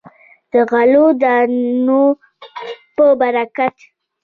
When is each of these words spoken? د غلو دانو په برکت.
د 0.51 0.53
غلو 0.71 1.05
دانو 1.21 2.03
په 2.95 3.05
برکت. 3.19 3.75